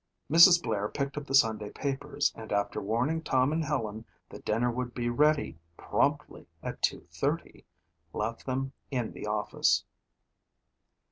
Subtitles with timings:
[0.31, 0.59] Mrs.
[0.63, 4.95] Blair picked up the Sunday papers and after warning Tom and Helen that dinner would
[4.95, 7.65] be ready promptly at two thirty,
[8.11, 9.83] left them in the office.